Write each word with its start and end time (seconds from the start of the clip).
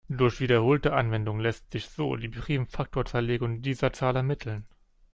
Durch 0.09 0.39
wiederholte 0.39 0.93
Anwendung 0.93 1.39
lässt 1.39 1.69
sich 1.73 1.85
so 1.87 2.15
die 2.15 2.29
Primfaktorzerlegung 2.29 3.61
dieser 3.61 3.93
Zahl 3.93 4.15
ermitteln. 4.15 4.65